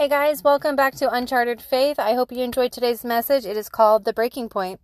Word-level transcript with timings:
Hey 0.00 0.08
guys, 0.08 0.42
welcome 0.42 0.76
back 0.76 0.94
to 0.94 1.12
Uncharted 1.12 1.60
Faith. 1.60 1.98
I 1.98 2.14
hope 2.14 2.32
you 2.32 2.42
enjoyed 2.42 2.72
today's 2.72 3.04
message. 3.04 3.44
It 3.44 3.54
is 3.54 3.68
called 3.68 4.06
The 4.06 4.14
Breaking 4.14 4.48
Point. 4.48 4.80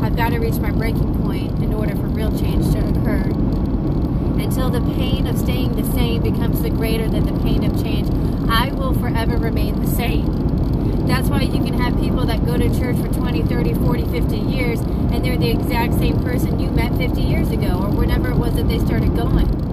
I've 0.00 0.16
got 0.16 0.30
to 0.30 0.40
reach 0.40 0.56
my 0.56 0.72
breaking 0.72 1.22
point 1.22 1.62
in 1.62 1.72
order 1.72 1.94
for 1.94 2.08
real 2.08 2.36
change 2.36 2.72
to 2.72 2.80
occur. 2.80 3.30
Until 4.42 4.68
the 4.68 4.80
pain 4.96 5.28
of 5.28 5.38
staying 5.38 5.76
the 5.76 5.84
same 5.92 6.22
becomes 6.24 6.60
the 6.60 6.70
greater 6.70 7.08
than 7.08 7.24
the 7.24 7.40
pain 7.44 7.62
of 7.62 7.80
change, 7.80 8.10
I 8.50 8.72
will 8.72 8.94
forever 8.94 9.36
remain 9.36 9.80
the 9.80 9.86
same. 9.86 11.06
That's 11.06 11.28
why 11.28 11.42
you 11.42 11.62
can 11.62 11.74
have 11.74 11.96
people 12.00 12.26
that 12.26 12.44
go 12.44 12.58
to 12.58 12.68
church 12.80 12.96
for 12.96 13.06
20, 13.06 13.44
30, 13.44 13.74
40, 13.74 14.06
50 14.06 14.36
years 14.36 14.80
and 14.80 15.24
they're 15.24 15.38
the 15.38 15.50
exact 15.50 15.94
same 15.94 16.20
person 16.24 16.58
you 16.58 16.72
met 16.72 16.98
50 16.98 17.22
years 17.22 17.48
ago 17.52 17.78
or 17.80 17.90
whenever 17.90 18.32
it 18.32 18.38
was 18.38 18.56
that 18.56 18.66
they 18.66 18.80
started 18.80 19.14
going 19.14 19.71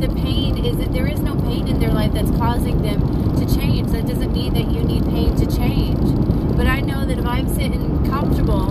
the 0.00 0.08
pain 0.08 0.64
is 0.64 0.76
that 0.78 0.92
there 0.92 1.06
is 1.06 1.20
no 1.20 1.34
pain 1.42 1.66
in 1.66 1.80
their 1.80 1.92
life 1.92 2.12
that's 2.12 2.30
causing 2.32 2.82
them 2.82 3.00
to 3.36 3.56
change. 3.56 3.90
That 3.90 4.06
doesn't 4.06 4.32
mean 4.32 4.54
that 4.54 4.70
you 4.70 4.84
need 4.84 5.04
pain 5.04 5.34
to 5.36 5.56
change. 5.56 5.98
But 6.56 6.66
I 6.66 6.80
know 6.80 7.04
that 7.04 7.18
if 7.18 7.26
I'm 7.26 7.48
sitting 7.48 8.06
comfortable 8.08 8.68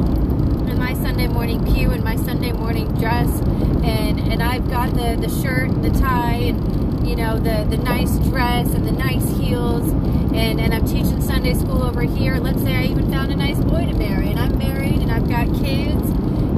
in 0.69 0.77
my 0.79 0.93
Sunday 0.93 1.27
morning 1.27 1.63
pew 1.73 1.91
and 1.91 2.03
my 2.03 2.15
Sunday 2.15 2.51
morning 2.51 2.87
dress 2.95 3.29
and 3.83 4.19
and 4.19 4.41
I've 4.41 4.69
got 4.69 4.93
the, 4.93 5.17
the 5.19 5.29
shirt 5.41 5.69
and 5.69 5.83
the 5.83 5.99
tie 5.99 6.35
and 6.35 7.07
you 7.07 7.15
know 7.15 7.39
the, 7.39 7.65
the 7.69 7.77
nice 7.77 8.17
dress 8.19 8.67
and 8.73 8.85
the 8.85 8.91
nice 8.91 9.37
heels 9.37 9.89
and, 10.33 10.59
and 10.61 10.73
I'm 10.73 10.85
teaching 10.85 11.21
Sunday 11.21 11.53
school 11.53 11.83
over 11.83 12.01
here. 12.03 12.37
Let's 12.37 12.61
say 12.61 12.73
I 12.75 12.83
even 12.83 13.11
found 13.11 13.31
a 13.31 13.35
nice 13.35 13.59
boy 13.59 13.85
to 13.85 13.93
marry 13.93 14.29
and 14.29 14.39
I'm 14.39 14.57
married 14.57 15.01
and 15.01 15.11
I've 15.11 15.29
got 15.29 15.47
kids. 15.59 16.09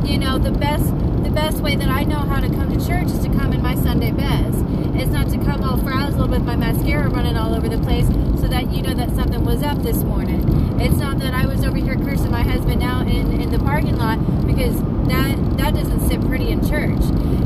You 0.09 0.17
know, 0.19 0.37
the 0.37 0.51
best 0.51 0.85
the 1.23 1.31
best 1.31 1.57
way 1.57 1.75
that 1.75 1.89
I 1.89 2.03
know 2.03 2.19
how 2.19 2.39
to 2.39 2.49
come 2.49 2.77
to 2.77 2.87
church 2.87 3.07
is 3.07 3.19
to 3.19 3.29
come 3.29 3.53
in 3.53 3.61
my 3.61 3.75
Sunday 3.75 4.11
best. 4.11 4.38
It's 4.95 5.11
not 5.11 5.29
to 5.29 5.37
come 5.37 5.63
all 5.63 5.77
frazzled 5.77 6.29
with 6.29 6.43
my 6.43 6.55
mascara 6.55 7.09
running 7.09 7.37
all 7.37 7.53
over 7.53 7.69
the 7.69 7.77
place 7.79 8.07
so 8.39 8.47
that 8.47 8.71
you 8.71 8.81
know 8.81 8.93
that 8.93 9.09
something 9.15 9.43
was 9.43 9.63
up 9.63 9.81
this 9.83 9.97
morning. 10.03 10.79
It's 10.79 10.97
not 10.97 11.19
that 11.19 11.33
I 11.33 11.45
was 11.45 11.63
over 11.63 11.77
here 11.77 11.95
cursing 11.95 12.31
my 12.31 12.43
husband 12.43 12.83
out 12.83 13.07
in, 13.07 13.41
in 13.41 13.51
the 13.51 13.59
parking 13.59 13.97
lot 13.97 14.17
because 14.45 14.75
that 15.07 15.37
that 15.57 15.73
doesn't 15.73 16.07
sit 16.07 16.21
pretty 16.21 16.49
in 16.49 16.61
church. 16.67 17.01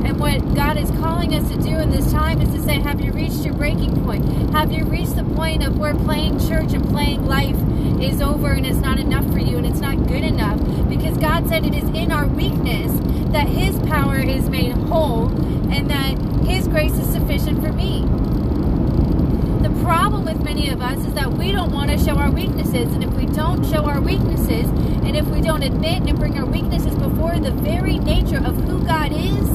And 0.05 0.19
what 0.19 0.53
God 0.53 0.77
is 0.77 0.89
calling 0.91 1.33
us 1.33 1.49
to 1.49 1.57
do 1.61 1.77
in 1.77 1.89
this 1.89 2.11
time 2.11 2.41
is 2.41 2.49
to 2.53 2.61
say, 2.61 2.79
have 2.79 3.01
you 3.01 3.11
reached 3.11 3.45
your 3.45 3.53
breaking 3.53 4.03
point? 4.03 4.25
Have 4.51 4.71
you 4.71 4.85
reached 4.85 5.15
the 5.15 5.23
point 5.23 5.63
of 5.63 5.77
where 5.77 5.95
playing 5.95 6.39
church 6.47 6.73
and 6.73 6.87
playing 6.89 7.25
life 7.25 7.55
is 8.03 8.21
over 8.21 8.51
and 8.51 8.65
it's 8.65 8.79
not 8.79 8.99
enough 8.99 9.25
for 9.31 9.39
you 9.39 9.57
and 9.57 9.65
it's 9.65 9.79
not 9.79 9.95
good 10.07 10.23
enough? 10.23 10.59
Because 10.89 11.17
God 11.17 11.47
said 11.47 11.65
it 11.65 11.73
is 11.73 11.83
in 11.95 12.11
our 12.11 12.27
weakness 12.27 12.91
that 13.31 13.47
His 13.47 13.77
power 13.87 14.17
is 14.17 14.49
made 14.49 14.73
whole 14.73 15.27
and 15.71 15.89
that 15.89 16.17
His 16.45 16.67
grace 16.67 16.93
is 16.93 17.11
sufficient 17.11 17.63
for 17.63 17.71
me. 17.71 18.01
The 19.63 19.73
problem 19.83 20.25
with 20.25 20.43
many 20.43 20.69
of 20.69 20.81
us 20.81 20.99
is 21.05 21.13
that 21.13 21.31
we 21.31 21.51
don't 21.51 21.71
want 21.71 21.89
to 21.91 21.97
show 21.97 22.15
our 22.15 22.29
weaknesses. 22.29 22.93
And 22.93 23.03
if 23.03 23.11
we 23.13 23.25
don't 23.25 23.65
show 23.65 23.85
our 23.85 24.01
weaknesses, 24.01 24.65
and 25.03 25.15
if 25.15 25.25
we 25.27 25.41
don't 25.41 25.63
admit 25.63 26.03
and 26.03 26.17
bring 26.17 26.37
our 26.37 26.45
weaknesses 26.45 26.95
before 26.95 27.39
the 27.39 27.51
very 27.51 27.99
nature 27.99 28.37
of 28.37 28.55
who 28.65 28.85
God 28.85 29.11
is, 29.11 29.49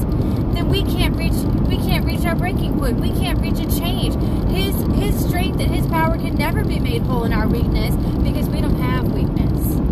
then 0.55 0.69
we 0.69 0.83
can't 0.83 1.15
reach 1.15 1.33
we 1.67 1.77
can't 1.77 2.05
reach 2.05 2.25
our 2.25 2.35
breaking 2.35 2.77
point. 2.79 2.99
We 2.99 3.11
can't 3.11 3.39
reach 3.39 3.59
a 3.59 3.79
change. 3.79 4.15
His 4.51 4.75
his 4.97 5.27
strength 5.27 5.59
and 5.59 5.73
his 5.73 5.87
power 5.87 6.17
can 6.17 6.35
never 6.35 6.63
be 6.63 6.79
made 6.79 7.03
whole 7.03 7.23
in 7.23 7.33
our 7.33 7.47
weakness 7.47 7.95
because 8.23 8.47
we 8.49 8.61
don't 8.61 8.79
have 8.79 9.11
weakness 9.11 9.88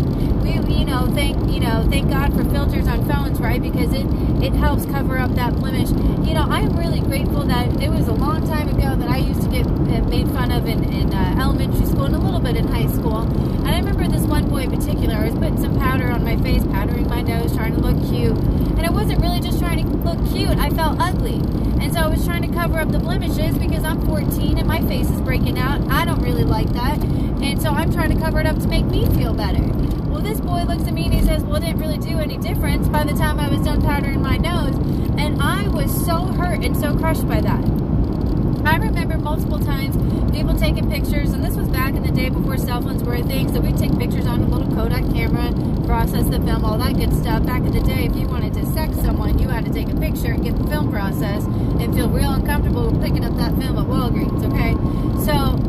we, 0.56 0.74
you 0.74 0.84
know, 0.84 1.06
thank 1.14 1.36
you 1.50 1.60
know, 1.60 1.86
thank 1.90 2.08
God 2.08 2.32
for 2.34 2.44
filters 2.44 2.86
on 2.86 3.06
phones, 3.08 3.38
right? 3.40 3.60
Because 3.60 3.92
it 3.92 4.06
it 4.42 4.52
helps 4.54 4.84
cover 4.86 5.18
up 5.18 5.34
that 5.34 5.54
blemish. 5.56 5.90
You 6.26 6.34
know, 6.34 6.46
I'm 6.48 6.76
really 6.76 7.00
grateful 7.00 7.44
that 7.44 7.82
it 7.82 7.90
was 7.90 8.08
a 8.08 8.12
long 8.12 8.46
time 8.46 8.68
ago 8.68 8.96
that 8.96 9.08
I 9.08 9.18
used 9.18 9.42
to 9.42 9.48
get 9.48 9.66
uh, 9.66 10.04
made 10.08 10.28
fun 10.28 10.52
of 10.52 10.66
in, 10.66 10.84
in 10.92 11.12
uh, 11.12 11.36
elementary 11.40 11.86
school 11.86 12.04
and 12.04 12.14
a 12.14 12.18
little 12.18 12.40
bit 12.40 12.56
in 12.56 12.68
high 12.68 12.86
school. 12.86 13.18
And 13.18 13.68
I 13.68 13.78
remember 13.78 14.06
this 14.08 14.22
one 14.22 14.48
boy 14.48 14.62
in 14.62 14.70
particular. 14.70 15.16
I 15.16 15.26
was 15.26 15.34
putting 15.34 15.60
some 15.60 15.78
powder 15.78 16.08
on 16.08 16.24
my 16.24 16.36
face, 16.38 16.62
powdering 16.64 17.08
my 17.08 17.22
nose, 17.22 17.54
trying 17.54 17.74
to 17.74 17.80
look 17.80 17.98
cute, 18.08 18.36
and 18.78 18.86
I 18.86 18.90
wasn't 18.90 19.20
really 19.20 19.40
just 19.40 19.58
trying 19.58 19.84
to 19.84 19.96
look 19.96 20.18
cute. 20.32 20.56
I 20.58 20.70
felt 20.70 21.00
ugly, 21.00 21.40
and 21.82 21.92
so 21.92 22.00
I 22.00 22.06
was 22.06 22.24
trying 22.24 22.42
to 22.42 22.54
cover 22.54 22.78
up 22.78 22.90
the 22.90 22.98
blemishes 22.98 23.58
because 23.58 23.84
I'm 23.84 24.04
14 24.06 24.58
and 24.58 24.66
my 24.68 24.80
face 24.82 25.10
is 25.10 25.20
breaking 25.20 25.58
out. 25.58 25.80
I 25.90 26.04
don't 26.04 26.22
really 26.22 26.44
like 26.44 26.72
that, 26.72 26.98
and 27.42 27.60
so 27.60 27.70
I'm 27.70 27.92
trying 27.92 28.10
to 28.10 28.20
cover 28.20 28.40
it 28.40 28.46
up 28.46 28.58
to 28.58 28.68
make 28.68 28.84
me 28.86 29.06
feel 29.16 29.34
better. 29.34 29.62
Well, 30.08 30.20
this 30.20 30.40
boy 30.40 30.64
looks 30.64 30.84
at 30.84 30.92
me 30.92 31.04
and 31.04 31.14
he 31.14 31.22
says, 31.22 31.42
Well, 31.42 31.56
it 31.56 31.60
didn't 31.60 31.80
really 31.80 31.98
do 31.98 32.18
any 32.18 32.36
difference 32.38 32.88
by 32.88 33.04
the 33.04 33.12
time 33.12 33.38
I 33.38 33.48
was 33.48 33.60
done 33.60 33.82
powdering 33.82 34.20
my 34.20 34.36
nose. 34.36 34.74
And 35.18 35.40
I 35.40 35.68
was 35.68 35.92
so 36.06 36.26
hurt 36.26 36.64
and 36.64 36.76
so 36.76 36.96
crushed 36.96 37.26
by 37.28 37.40
that. 37.40 37.64
I 38.64 38.76
remember 38.76 39.16
multiple 39.18 39.58
times 39.58 39.96
people 40.32 40.58
taking 40.58 40.90
pictures, 40.90 41.32
and 41.32 41.44
this 41.44 41.56
was 41.56 41.68
back 41.68 41.94
in 41.94 42.02
the 42.02 42.12
day 42.12 42.28
before 42.28 42.58
cell 42.58 42.82
phones 42.82 43.02
were 43.02 43.14
a 43.14 43.22
thing. 43.22 43.52
So 43.52 43.60
we'd 43.60 43.78
take 43.78 43.96
pictures 43.98 44.26
on 44.26 44.42
a 44.42 44.46
little 44.46 44.74
Kodak 44.74 45.04
camera, 45.14 45.52
process 45.86 46.26
the 46.26 46.40
film, 46.40 46.64
all 46.64 46.78
that 46.78 46.96
good 46.96 47.12
stuff. 47.14 47.44
Back 47.46 47.62
in 47.62 47.72
the 47.72 47.80
day, 47.80 48.06
if 48.06 48.16
you 48.16 48.26
wanted 48.28 48.54
to 48.54 48.66
sex 48.66 48.96
someone, 48.96 49.38
you 49.38 49.48
had 49.48 49.64
to 49.64 49.72
take 49.72 49.88
a 49.88 49.96
picture 49.96 50.32
and 50.32 50.44
get 50.44 50.56
the 50.58 50.66
film 50.66 50.90
processed 50.90 51.46
and 51.46 51.94
feel 51.94 52.08
real 52.08 52.30
uncomfortable 52.30 52.92
picking 53.00 53.24
up 53.24 53.36
that 53.36 53.56
film 53.56 53.78
at 53.78 53.86
Walgreens, 53.86 54.44
okay? 54.44 54.74
So 55.24 55.67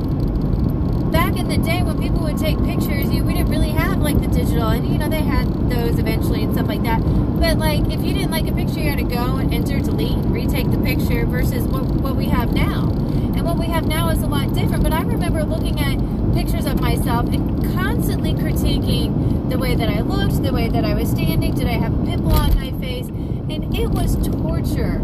in 1.39 1.47
the 1.47 1.57
day 1.57 1.81
when 1.81 1.97
people 2.01 2.19
would 2.19 2.37
take 2.37 2.57
pictures, 2.65 3.09
you 3.09 3.23
we 3.23 3.33
didn't 3.33 3.49
really 3.49 3.69
have 3.69 4.01
like 4.01 4.19
the 4.19 4.27
digital, 4.27 4.67
and 4.67 4.85
you 4.91 4.97
know 4.97 5.07
they 5.07 5.21
had 5.21 5.47
those 5.69 5.97
eventually 5.97 6.43
and 6.43 6.53
stuff 6.53 6.67
like 6.67 6.83
that. 6.83 6.99
But 7.39 7.57
like 7.57 7.81
if 7.85 8.03
you 8.03 8.13
didn't 8.13 8.31
like 8.31 8.45
a 8.47 8.51
picture, 8.51 8.79
you 8.79 8.89
had 8.89 8.99
to 8.99 9.05
go 9.05 9.37
and 9.37 9.53
enter, 9.53 9.79
delete, 9.79 10.17
retake 10.25 10.69
the 10.69 10.77
picture 10.77 11.25
versus 11.25 11.63
what 11.63 11.85
what 11.85 12.17
we 12.17 12.25
have 12.25 12.53
now. 12.53 12.89
And 12.89 13.45
what 13.45 13.57
we 13.57 13.67
have 13.67 13.87
now 13.87 14.09
is 14.09 14.21
a 14.21 14.27
lot 14.27 14.53
different. 14.53 14.83
But 14.83 14.91
I 14.91 15.01
remember 15.01 15.43
looking 15.45 15.79
at 15.79 15.97
pictures 16.33 16.65
of 16.65 16.81
myself 16.81 17.31
and 17.31 17.63
constantly 17.73 18.33
critiquing 18.33 19.49
the 19.49 19.57
way 19.57 19.75
that 19.75 19.89
I 19.89 20.01
looked, 20.01 20.43
the 20.43 20.51
way 20.51 20.67
that 20.67 20.83
I 20.83 20.93
was 20.93 21.09
standing. 21.09 21.55
Did 21.55 21.67
I 21.67 21.79
have 21.79 21.93
a 21.97 22.05
pimple 22.05 22.33
on 22.33 22.53
my 22.55 22.71
face? 22.81 23.07
And 23.51 23.75
it 23.75 23.89
was 23.89 24.15
torture 24.27 25.01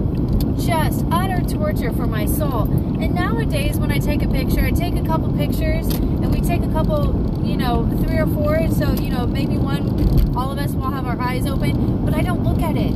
just 0.58 1.06
utter 1.12 1.42
torture 1.48 1.92
for 1.92 2.08
my 2.08 2.26
soul. 2.26 2.64
And 3.02 3.14
nowadays, 3.14 3.78
when 3.78 3.92
I 3.92 4.00
take 4.00 4.24
a 4.24 4.28
picture, 4.28 4.62
I 4.62 4.72
take 4.72 4.96
a 4.96 5.04
couple 5.04 5.32
pictures 5.34 5.88
and 5.88 6.34
we 6.34 6.42
take 6.42 6.64
a 6.64 6.72
couple, 6.72 7.42
you 7.44 7.58
know, 7.58 7.86
three 8.04 8.18
or 8.18 8.28
four. 8.28 8.70
So, 8.72 8.94
you 8.94 9.10
know, 9.10 9.28
maybe 9.28 9.58
one, 9.58 10.36
all 10.36 10.52
of 10.52 10.58
us 10.58 10.72
will 10.72 10.92
have 10.92 11.06
our 11.06 11.20
eyes 11.20 11.46
open, 11.46 12.06
but 12.06 12.14
I 12.14 12.22
don't 12.22 12.44
look 12.44 12.62
at 12.62 12.78
it. 12.78 12.94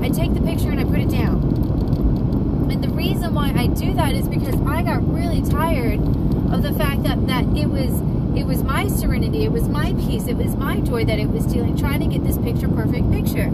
I 0.00 0.08
take 0.08 0.34
the 0.34 0.40
picture 0.40 0.70
and 0.70 0.80
I 0.80 0.84
put 0.84 1.00
it 1.00 1.10
down. 1.10 1.42
And 2.70 2.82
the 2.82 2.90
reason 2.90 3.34
why 3.34 3.52
I 3.56 3.66
do 3.66 3.92
that 3.94 4.14
is 4.14 4.28
because 4.28 4.54
I 4.66 4.82
got 4.82 5.06
really 5.12 5.42
tired 5.42 6.00
of 6.52 6.62
the 6.62 6.72
fact 6.72 7.02
that, 7.02 7.26
that 7.26 7.44
it 7.56 7.66
was 7.66 8.02
it 8.36 8.46
was 8.46 8.64
my 8.64 8.88
serenity, 8.88 9.44
it 9.44 9.52
was 9.52 9.68
my 9.68 9.92
peace, 9.94 10.26
it 10.26 10.36
was 10.36 10.56
my 10.56 10.80
joy 10.80 11.04
that 11.04 11.20
it 11.20 11.30
was 11.30 11.44
stealing, 11.44 11.76
trying 11.76 12.00
to 12.00 12.06
get 12.06 12.24
this 12.24 12.36
picture 12.36 12.66
perfect 12.66 13.08
picture. 13.12 13.48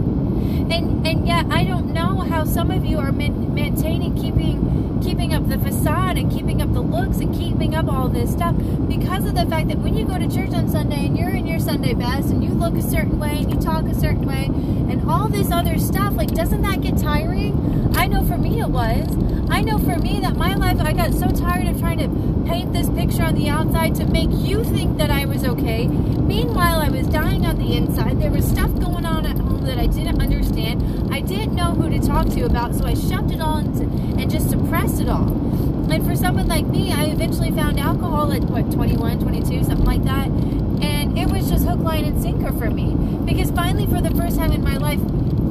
And 0.71 1.05
and 1.05 1.27
yet 1.27 1.45
I 1.49 1.63
don't 1.63 1.93
know 1.93 2.19
how 2.19 2.45
some 2.45 2.71
of 2.71 2.85
you 2.85 2.99
are 2.99 3.11
maintaining 3.11 4.15
keeping 4.15 4.99
keeping 5.01 5.33
up 5.33 5.47
the 5.49 5.57
facade 5.57 6.17
and 6.17 6.31
keeping 6.31 6.61
up 6.61 6.71
the 6.73 6.81
looks 6.81 7.17
and 7.17 7.33
keeping 7.33 7.75
up 7.75 7.87
all 7.87 8.07
this 8.07 8.31
stuff 8.31 8.55
because 8.87 9.25
of 9.25 9.35
the 9.35 9.45
fact 9.47 9.67
that 9.69 9.79
when 9.79 9.95
you 9.95 10.05
go 10.05 10.17
to 10.17 10.29
church 10.29 10.53
on 10.53 10.69
Sunday 10.69 11.07
and 11.07 11.17
you're 11.17 11.40
Sunday 11.61 11.93
best 11.93 12.29
and 12.29 12.43
you 12.43 12.49
look 12.49 12.73
a 12.75 12.81
certain 12.81 13.19
way 13.19 13.37
and 13.37 13.53
you 13.53 13.59
talk 13.59 13.85
a 13.85 13.93
certain 13.93 14.25
way 14.25 14.45
and 14.45 15.07
all 15.09 15.29
this 15.29 15.51
other 15.51 15.77
stuff, 15.77 16.13
like 16.15 16.33
doesn't 16.33 16.61
that 16.63 16.81
get 16.81 16.97
tiring? 16.97 17.95
I 17.95 18.07
know 18.07 18.25
for 18.25 18.37
me 18.37 18.59
it 18.59 18.69
was. 18.69 19.07
I 19.49 19.61
know 19.61 19.77
for 19.77 19.97
me 19.99 20.19
that 20.21 20.35
my 20.35 20.55
life 20.55 20.79
I 20.79 20.93
got 20.93 21.13
so 21.13 21.29
tired 21.29 21.67
of 21.67 21.79
trying 21.79 21.99
to 21.99 22.49
paint 22.49 22.73
this 22.73 22.89
picture 22.89 23.23
on 23.23 23.35
the 23.35 23.47
outside 23.47 23.95
to 23.95 24.05
make 24.05 24.29
you 24.31 24.63
think 24.63 24.97
that 24.97 25.11
I 25.11 25.25
was 25.25 25.43
okay. 25.43 25.87
Meanwhile, 25.87 26.79
I 26.79 26.89
was 26.89 27.07
dying 27.07 27.45
on 27.45 27.57
the 27.59 27.75
inside. 27.75 28.19
There 28.19 28.31
was 28.31 28.45
stuff 28.45 28.73
going 28.79 29.05
on 29.05 29.25
at 29.25 29.37
home 29.37 29.63
that 29.65 29.77
I 29.77 29.87
didn't 29.87 30.21
understand. 30.21 31.13
I 31.13 31.19
didn't 31.21 31.55
know 31.55 31.73
who 31.73 31.89
to 31.89 31.99
talk 32.05 32.27
to 32.29 32.45
about, 32.45 32.73
so 32.73 32.85
I 32.85 32.93
shoved 32.93 33.31
it 33.31 33.41
all 33.41 33.57
and 33.57 34.31
just 34.31 34.49
suppressed 34.49 34.99
it 35.01 35.09
all. 35.09 35.27
And 35.91 36.05
for 36.05 36.15
someone 36.15 36.47
like 36.47 36.65
me, 36.65 36.91
I 36.93 37.05
eventually 37.05 37.51
found 37.51 37.79
alcohol 37.79 38.31
at 38.31 38.43
what 38.43 38.71
21, 38.71 39.19
22, 39.19 39.65
something 39.65 39.85
like 39.85 40.03
that. 40.05 40.60
It 41.15 41.29
was 41.29 41.49
just 41.49 41.65
hook, 41.65 41.79
line, 41.79 42.05
and 42.05 42.21
sinker 42.21 42.51
for 42.53 42.69
me. 42.69 42.95
Because 43.25 43.51
finally, 43.51 43.85
for 43.85 44.01
the 44.01 44.11
first 44.15 44.37
time 44.37 44.51
in 44.51 44.63
my 44.63 44.77
life, 44.77 44.99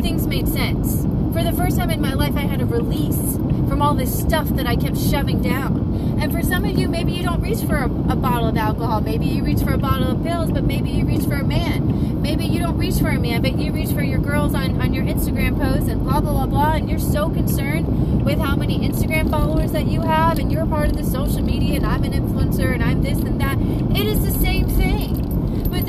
things 0.00 0.26
made 0.26 0.48
sense. 0.48 1.02
For 1.32 1.42
the 1.42 1.52
first 1.52 1.78
time 1.78 1.90
in 1.90 2.00
my 2.00 2.14
life, 2.14 2.36
I 2.36 2.40
had 2.40 2.60
a 2.60 2.66
release 2.66 3.36
from 3.68 3.82
all 3.82 3.94
this 3.94 4.18
stuff 4.18 4.48
that 4.50 4.66
I 4.66 4.74
kept 4.74 4.98
shoving 4.98 5.40
down. 5.40 6.18
And 6.20 6.32
for 6.32 6.42
some 6.42 6.64
of 6.64 6.78
you, 6.78 6.88
maybe 6.88 7.12
you 7.12 7.22
don't 7.22 7.40
reach 7.40 7.60
for 7.60 7.76
a, 7.76 7.84
a, 7.84 8.16
bottle 8.16 8.48
of 8.48 8.56
alcohol. 8.56 9.00
Maybe 9.00 9.26
you 9.26 9.44
reach 9.44 9.60
for 9.60 9.72
a 9.72 9.78
bottle 9.78 10.10
of 10.10 10.22
pills, 10.22 10.50
but 10.50 10.64
maybe 10.64 10.90
you 10.90 11.06
reach 11.06 11.22
for 11.22 11.34
a 11.34 11.44
man. 11.44 12.20
Maybe 12.20 12.44
you 12.44 12.58
don't 12.58 12.76
reach 12.76 12.96
for 12.96 13.08
a 13.08 13.18
man, 13.18 13.42
but 13.42 13.58
you 13.58 13.72
reach 13.72 13.90
for 13.90 14.02
your 14.02 14.18
girls 14.18 14.54
on, 14.54 14.80
on 14.82 14.92
your 14.92 15.04
Instagram 15.04 15.56
posts 15.56 15.88
and 15.88 16.02
blah, 16.02 16.20
blah, 16.20 16.32
blah, 16.32 16.46
blah. 16.46 16.72
And 16.74 16.90
you're 16.90 16.98
so 16.98 17.30
concerned 17.30 18.24
with 18.24 18.38
how 18.38 18.56
many 18.56 18.80
Instagram 18.80 19.30
followers 19.30 19.72
that 19.72 19.86
you 19.86 20.02
have, 20.02 20.38
and 20.38 20.52
you're 20.52 20.66
part 20.66 20.90
of 20.90 20.96
the 20.96 21.04
social 21.04 21.42
media, 21.42 21.76
and 21.76 21.86
I'm 21.86 22.04
an 22.04 22.12
influencer, 22.12 22.74
and 22.74 22.82
I'm 22.82 23.02
this 23.02 23.18
and 23.18 23.40
that. 23.40 23.56
It 23.96 24.06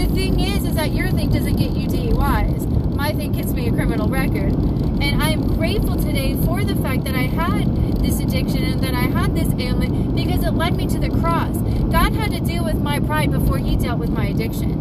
the 0.01 0.13
thing 0.13 0.39
is, 0.39 0.65
is 0.65 0.75
that 0.75 0.92
your 0.92 1.09
thing 1.12 1.30
doesn't 1.30 1.56
get 1.56 1.71
you 1.71 1.88
DUIs 1.88 2.71
my 3.01 3.13
thing 3.13 3.31
gets 3.31 3.51
me 3.51 3.68
a 3.68 3.71
criminal 3.71 4.07
record. 4.07 4.53
And 5.01 5.24
I'm 5.24 5.56
grateful 5.56 5.95
today 5.95 6.36
for 6.45 6.63
the 6.63 6.75
fact 6.75 7.03
that 7.06 7.15
I 7.15 7.24
had 7.24 7.98
this 7.98 8.19
addiction 8.19 8.63
and 8.63 8.80
that 8.83 8.94
I 8.94 9.07
had 9.07 9.36
this 9.36 9.51
ailment 9.59 10.15
because 10.15 10.44
it 10.44 10.51
led 10.51 10.75
me 10.75 10.86
to 10.86 11.00
the 11.00 11.09
cross. 11.09 11.57
God 11.92 12.13
had 12.13 12.30
to 12.31 12.39
deal 12.39 12.63
with 12.63 12.75
my 12.75 13.00
pride 13.00 13.31
before 13.31 13.57
he 13.57 13.75
dealt 13.75 13.98
with 13.98 14.12
my 14.12 14.27
addiction. 14.27 14.71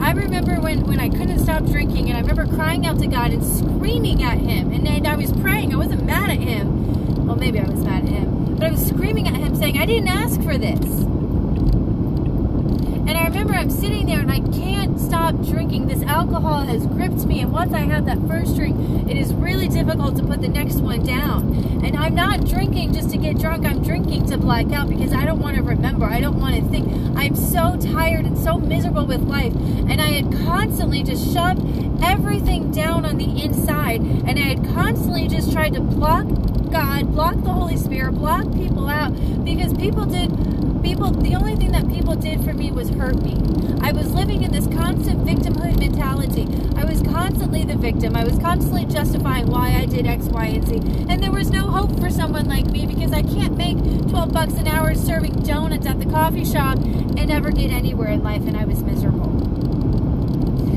I 0.00 0.12
remember 0.12 0.60
when, 0.60 0.86
when 0.86 1.00
I 1.00 1.08
couldn't 1.08 1.40
stop 1.40 1.64
drinking 1.64 2.08
and 2.08 2.16
I 2.16 2.20
remember 2.20 2.46
crying 2.54 2.86
out 2.86 3.00
to 3.00 3.08
God 3.08 3.32
and 3.32 3.42
screaming 3.42 4.22
at 4.22 4.38
him. 4.38 4.70
And, 4.70 4.86
and 4.86 5.08
I 5.08 5.16
was 5.16 5.32
praying. 5.32 5.74
I 5.74 5.76
wasn't 5.76 6.04
mad 6.04 6.30
at 6.30 6.38
him. 6.38 7.26
Well, 7.26 7.34
maybe 7.34 7.58
I 7.58 7.68
was 7.68 7.82
mad 7.82 8.04
at 8.04 8.10
him. 8.10 8.54
But 8.54 8.68
I 8.68 8.70
was 8.70 8.86
screaming 8.86 9.26
at 9.26 9.34
him 9.34 9.56
saying, 9.56 9.76
I 9.76 9.86
didn't 9.86 10.08
ask 10.08 10.40
for 10.40 10.56
this. 10.56 11.19
And 13.10 13.18
I 13.18 13.24
remember 13.24 13.54
I'm 13.54 13.70
sitting 13.70 14.06
there 14.06 14.20
and 14.20 14.30
I 14.30 14.38
can't 14.56 14.96
stop 15.00 15.34
drinking. 15.42 15.88
This 15.88 16.00
alcohol 16.04 16.60
has 16.60 16.86
gripped 16.86 17.26
me. 17.26 17.40
And 17.40 17.50
once 17.50 17.72
I 17.72 17.80
have 17.80 18.04
that 18.04 18.24
first 18.28 18.54
drink, 18.54 19.10
it 19.10 19.16
is 19.16 19.34
really 19.34 19.66
difficult 19.66 20.14
to 20.18 20.22
put 20.22 20.40
the 20.40 20.48
next 20.48 20.76
one 20.76 21.04
down. 21.04 21.82
And 21.84 21.96
I'm 21.96 22.14
not 22.14 22.46
drinking 22.46 22.94
just 22.94 23.10
to 23.10 23.16
get 23.16 23.36
drunk. 23.36 23.66
I'm 23.66 23.82
drinking 23.82 24.26
to 24.26 24.38
black 24.38 24.70
out 24.70 24.88
because 24.88 25.12
I 25.12 25.24
don't 25.24 25.40
want 25.40 25.56
to 25.56 25.62
remember. 25.64 26.04
I 26.04 26.20
don't 26.20 26.38
want 26.38 26.54
to 26.54 26.62
think. 26.70 26.86
I'm 27.18 27.34
so 27.34 27.76
tired 27.76 28.26
and 28.26 28.38
so 28.38 28.58
miserable 28.58 29.06
with 29.06 29.22
life. 29.22 29.56
And 29.56 30.00
I 30.00 30.12
had 30.12 30.32
constantly 30.44 31.02
just 31.02 31.34
shoved 31.34 31.66
everything 32.04 32.70
down 32.70 33.04
on 33.04 33.18
the 33.18 33.42
inside. 33.42 34.02
And 34.02 34.38
I 34.38 34.54
had 34.54 34.64
constantly 34.66 35.26
just 35.26 35.50
tried 35.50 35.72
to 35.74 35.80
block 35.80 36.28
God, 36.70 37.12
block 37.12 37.34
the 37.42 37.50
Holy 37.50 37.76
Spirit, 37.76 38.12
block 38.12 38.44
people 38.54 38.88
out 38.88 39.10
because 39.44 39.74
people 39.74 40.04
did 40.04 40.30
people 40.82 41.10
the 41.10 41.34
only 41.34 41.56
thing 41.56 41.72
that 41.72 41.88
people 41.88 42.14
did 42.14 42.44
for 42.44 42.54
me 42.54 42.70
was 42.70 42.90
hurt 42.90 43.20
me. 43.22 43.34
I 43.80 43.92
was 43.92 44.12
living 44.12 44.42
in 44.42 44.52
this 44.52 44.66
constant 44.68 45.24
victimhood 45.26 45.78
mentality. 45.78 46.46
I 46.76 46.84
was 46.84 47.02
constantly 47.02 47.64
the 47.64 47.76
victim. 47.76 48.14
I 48.14 48.24
was 48.24 48.38
constantly 48.38 48.84
justifying 48.84 49.46
why 49.46 49.74
I 49.74 49.86
did 49.86 50.06
X, 50.06 50.26
Y, 50.26 50.46
and 50.46 50.66
Z. 50.66 50.76
And 51.08 51.22
there 51.22 51.32
was 51.32 51.50
no 51.50 51.62
hope 51.62 51.98
for 51.98 52.08
someone 52.08 52.46
like 52.46 52.66
me 52.66 52.86
because 52.86 53.12
I 53.12 53.22
can't 53.22 53.56
make 53.56 53.78
12 54.08 54.32
bucks 54.32 54.54
an 54.54 54.68
hour 54.68 54.94
serving 54.94 55.42
donuts 55.42 55.86
at 55.86 55.98
the 55.98 56.06
coffee 56.06 56.44
shop 56.44 56.78
and 56.78 57.30
ever 57.30 57.50
get 57.50 57.70
anywhere 57.70 58.08
in 58.08 58.22
life 58.22 58.42
and 58.46 58.56
I 58.56 58.64
was 58.64 58.82
miserable. 58.82 59.30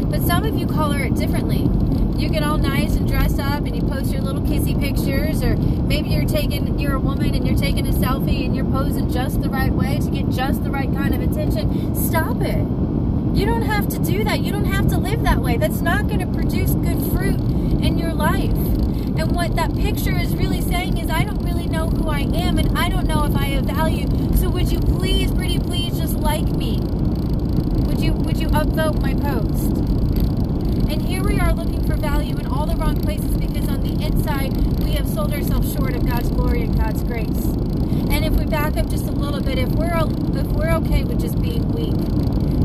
But 0.10 0.22
some 0.22 0.44
of 0.44 0.58
you 0.58 0.66
color 0.66 1.00
it 1.00 1.16
differently 1.16 1.70
you 2.18 2.30
get 2.30 2.44
all 2.44 2.58
nice 2.58 2.96
and 2.96 3.08
dress 3.08 3.40
up 3.40 3.66
and 3.66 3.76
you 3.76 3.82
post 3.82 4.12
your 4.12 4.22
little 4.22 4.42
kissy 4.42 4.80
pictures 4.80 5.42
or 5.44 5.56
maybe 5.58 6.10
you're 6.10 6.26
taking 6.26 6.80
you're 6.80 6.96
a 6.96 7.00
woman 7.00 7.34
and 7.36 7.46
you're 7.46 7.58
taking 7.58 7.88
a 7.88 7.92
selfie 7.92 8.46
and 8.46 8.56
you're 8.56 8.66
posing 8.66 9.12
just 9.12 9.42
the 9.42 9.50
right 9.50 9.72
way 9.72 10.00
to 10.00 10.10
get 10.10 10.30
just 10.30 10.64
the 10.64 10.70
right 10.70 10.92
kind 10.94 11.14
of 11.14 11.22
attention 11.22 11.96
stop 11.96 12.42
it. 12.42 12.64
You 13.36 13.48
don't 13.48 13.64
have 13.64 13.90
to 13.90 13.98
do 13.98 14.24
that. 14.24 14.42
You 14.42 14.52
don't 14.52 14.66
have 14.66 14.88
to 14.90 14.98
live 15.00 15.24
that 15.24 15.40
way. 15.40 15.58
That's 15.58 15.82
not 15.82 16.08
going 16.08 16.20
to 16.20 16.28
produce 16.28 16.72
good 16.72 17.02
fruit 17.12 17.40
in 17.82 17.98
your 17.98 18.14
life. 18.14 18.52
And 18.52 19.36
what 19.36 19.56
that 19.56 19.76
picture 19.76 20.16
is 20.18 20.36
really 20.36 20.62
saying 20.62 20.98
is 20.98 21.10
i 21.10 21.24
don't 21.24 21.42
really 21.44 21.68
know 21.68 21.90
who 21.90 22.10
i 22.10 22.20
am 22.20 22.58
and 22.58 22.78
i 22.78 22.90
don't 22.90 23.08
know 23.08 23.26
if 23.26 23.36
i 23.36 23.46
have 23.46 23.66
value. 23.66 24.08
So 24.38 24.50
would 24.50 24.72
you 24.72 24.80
please 24.80 25.32
pretty 25.32 25.58
please 25.58 25.98
just 25.98 26.14
like 26.16 26.46
me? 26.46 26.80
Would 27.88 28.00
you 28.00 28.14
would 28.14 28.38
you 28.38 28.50
upvote 28.50 29.02
my 29.02 29.16
post 29.16 30.23
and 30.94 31.02
here 31.02 31.24
we 31.24 31.40
are 31.40 31.52
looking 31.54 31.84
for 31.88 31.96
value 31.96 32.38
in 32.38 32.46
all 32.46 32.68
the 32.68 32.76
wrong 32.76 32.96
places 33.02 33.36
because 33.38 33.68
on 33.68 33.82
the 33.82 34.06
inside 34.06 34.56
we 34.84 34.92
have 34.92 35.10
sold 35.10 35.34
ourselves 35.34 35.74
short 35.74 35.96
of 35.96 36.06
God's 36.06 36.30
glory 36.30 36.62
and 36.62 36.78
God's 36.78 37.02
grace. 37.04 37.46
And 38.14 38.24
if 38.24 38.34
we 38.34 38.46
back 38.46 38.78
up 38.78 38.88
just 38.92 39.06
a 39.06 39.12
little 39.12 39.42
bit, 39.42 39.58
if 39.58 39.70
we're 39.70 39.92
if 39.92 40.46
we're 40.50 40.72
okay 40.76 41.04
with 41.04 41.20
just 41.20 41.42
being 41.42 41.68
weak, 41.72 41.96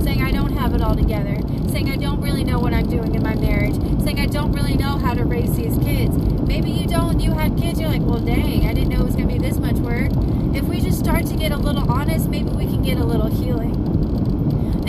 saying 0.04 0.20
I 0.20 0.30
don't 0.30 0.52
have 0.52 0.74
it 0.74 0.82
all 0.82 0.94
together, 0.94 1.40
saying 1.70 1.88
I 1.88 1.96
don't 1.96 2.20
really 2.20 2.44
know 2.44 2.58
what 2.58 2.74
I'm 2.74 2.86
doing 2.86 3.14
in 3.14 3.22
my 3.22 3.34
marriage, 3.34 3.76
saying 4.04 4.20
I 4.20 4.26
don't 4.26 4.52
really 4.52 4.76
know 4.76 4.98
how 4.98 5.14
to 5.14 5.24
raise 5.24 5.56
these 5.56 5.78
kids. 5.78 6.14
Maybe 6.46 6.70
you 6.70 6.86
don't. 6.86 7.20
You 7.20 7.30
had 7.32 7.56
kids. 7.56 7.80
You're 7.80 7.88
like, 7.88 8.02
well, 8.02 8.20
dang, 8.20 8.66
I 8.66 8.74
didn't 8.74 8.90
know 8.90 9.00
it 9.00 9.06
was 9.06 9.16
going 9.16 9.28
to 9.28 9.34
be 9.34 9.40
this 9.40 9.56
much 9.56 9.76
work. 9.76 10.12
If 10.54 10.64
we 10.64 10.82
just 10.82 10.98
start 10.98 11.24
to 11.28 11.36
get 11.36 11.50
a 11.50 11.56
little 11.56 11.90
honest, 11.90 12.28
maybe 12.28 12.50
we 12.50 12.66
can 12.66 12.82
get 12.82 12.98
a 12.98 13.04
little 13.04 13.28
healing. 13.28 13.87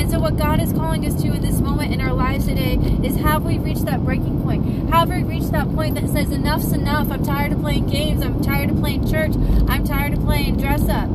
So, 0.09 0.17
what 0.19 0.37
God 0.37 0.59
is 0.59 0.73
calling 0.73 1.05
us 1.05 1.21
to 1.21 1.27
in 1.27 1.41
this 1.43 1.59
moment 1.59 1.93
in 1.93 2.01
our 2.01 2.13
lives 2.13 2.47
today 2.47 2.77
is 3.03 3.15
have 3.17 3.43
we 3.43 3.59
reached 3.59 3.85
that 3.85 4.03
breaking 4.03 4.41
point? 4.41 4.89
Have 4.89 5.09
we 5.09 5.21
reached 5.21 5.51
that 5.51 5.69
point 5.75 5.93
that 5.95 6.09
says, 6.09 6.31
enough's 6.31 6.73
enough? 6.73 7.11
I'm 7.11 7.23
tired 7.23 7.51
of 7.51 7.61
playing 7.61 7.89
games. 7.89 8.23
I'm 8.23 8.41
tired 8.41 8.71
of 8.71 8.79
playing 8.79 9.07
church. 9.07 9.33
I'm 9.67 9.85
tired 9.85 10.13
of 10.13 10.21
playing 10.21 10.57
dress 10.57 10.89
up. 10.89 11.09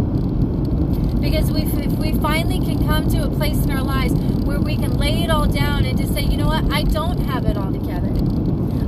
Because 1.21 1.51
we, 1.51 1.63
if 1.63 1.93
we 1.99 2.13
finally 2.21 2.61
can 2.61 2.87
come 2.87 3.09
to 3.09 3.25
a 3.25 3.31
place 3.31 3.65
in 3.65 3.73
our 3.73 3.83
lives 3.83 4.15
where 4.45 4.61
we 4.61 4.77
can 4.77 4.97
lay 4.97 5.25
it 5.25 5.31
all 5.31 5.49
down 5.49 5.85
and 5.85 5.99
just 5.99 6.15
say, 6.15 6.21
you 6.21 6.37
know 6.37 6.47
what, 6.47 6.73
I 6.73 6.85
don't 6.85 7.19
have 7.19 7.47
it 7.47 7.57
all 7.57 7.73
together. 7.73 8.13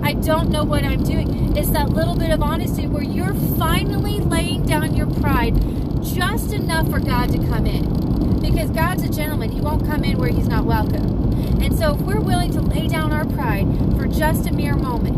I 0.04 0.12
don't 0.12 0.50
know 0.50 0.62
what 0.62 0.84
I'm 0.84 1.02
doing. 1.02 1.56
It's 1.56 1.70
that 1.70 1.88
little 1.88 2.14
bit 2.14 2.30
of 2.30 2.42
honesty 2.42 2.86
where 2.86 3.02
you're 3.02 3.34
finally 3.58 4.20
laying 4.20 4.66
down 4.66 4.94
your 4.94 5.12
pride 5.14 5.60
just 6.04 6.52
enough 6.52 6.88
for 6.92 7.00
God 7.00 7.32
to 7.32 7.38
come 7.38 7.66
in 7.66 8.05
because 8.50 8.70
God's 8.70 9.02
a 9.02 9.08
gentleman. 9.08 9.50
He 9.50 9.60
won't 9.60 9.86
come 9.86 10.04
in 10.04 10.18
where 10.18 10.30
he's 10.30 10.48
not 10.48 10.64
welcome. 10.64 11.32
And 11.62 11.76
so 11.76 11.94
if 11.94 12.00
we're 12.00 12.20
willing 12.20 12.52
to 12.52 12.60
lay 12.60 12.86
down 12.88 13.12
our 13.12 13.24
pride 13.24 13.66
for 13.96 14.06
just 14.06 14.46
a 14.46 14.52
mere 14.52 14.76
moment 14.76 15.16